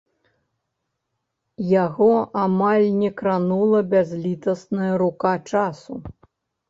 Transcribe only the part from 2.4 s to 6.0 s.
амаль не кранула бязлітасная рука часу.